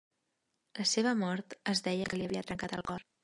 [0.79, 3.07] La seva mort, es deia que li havia trencat el cor.